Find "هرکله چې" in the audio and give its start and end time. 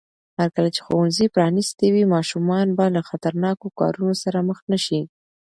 0.39-0.81